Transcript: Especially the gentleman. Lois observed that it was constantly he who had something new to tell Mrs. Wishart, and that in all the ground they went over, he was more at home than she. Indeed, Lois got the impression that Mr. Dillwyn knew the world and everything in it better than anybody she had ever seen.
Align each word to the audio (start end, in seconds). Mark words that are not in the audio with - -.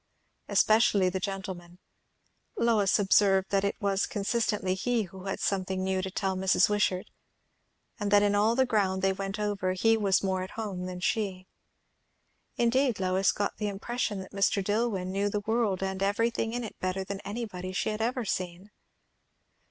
Especially 0.47 1.09
the 1.09 1.19
gentleman. 1.19 1.77
Lois 2.57 2.97
observed 2.97 3.51
that 3.51 3.63
it 3.63 3.75
was 3.79 4.07
constantly 4.07 4.73
he 4.73 5.03
who 5.03 5.25
had 5.25 5.39
something 5.39 5.83
new 5.83 6.01
to 6.01 6.09
tell 6.09 6.35
Mrs. 6.35 6.69
Wishart, 6.69 7.05
and 7.99 8.09
that 8.09 8.23
in 8.23 8.33
all 8.33 8.55
the 8.55 8.65
ground 8.65 9.03
they 9.03 9.13
went 9.13 9.37
over, 9.37 9.73
he 9.73 9.95
was 9.95 10.23
more 10.23 10.41
at 10.41 10.57
home 10.57 10.87
than 10.87 11.01
she. 11.01 11.45
Indeed, 12.57 12.99
Lois 12.99 13.31
got 13.31 13.57
the 13.57 13.67
impression 13.67 14.21
that 14.21 14.31
Mr. 14.31 14.63
Dillwyn 14.63 15.11
knew 15.11 15.29
the 15.29 15.41
world 15.41 15.83
and 15.83 16.01
everything 16.01 16.51
in 16.53 16.63
it 16.63 16.79
better 16.79 17.03
than 17.03 17.19
anybody 17.19 17.71
she 17.71 17.89
had 17.89 18.01
ever 18.01 18.25
seen. 18.25 18.71